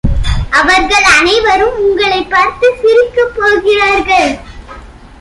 [0.51, 4.31] அவர்கள் அனைவரும் உங்களைப் பார்த்து சிரிக்கப் போகிறார்கள்!